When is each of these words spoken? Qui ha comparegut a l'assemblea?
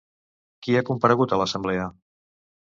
Qui 0.67 0.77
ha 0.79 0.83
comparegut 0.87 1.35
a 1.35 1.39
l'assemblea? 1.43 1.85